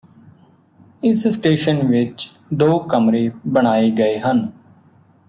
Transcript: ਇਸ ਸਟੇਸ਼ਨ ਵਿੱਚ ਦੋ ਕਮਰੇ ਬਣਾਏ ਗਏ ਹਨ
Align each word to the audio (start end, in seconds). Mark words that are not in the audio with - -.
ਇਸ 1.03 1.27
ਸਟੇਸ਼ਨ 1.27 1.83
ਵਿੱਚ 1.87 2.27
ਦੋ 2.53 2.79
ਕਮਰੇ 2.79 3.29
ਬਣਾਏ 3.47 3.91
ਗਏ 3.91 4.17
ਹਨ 4.19 4.47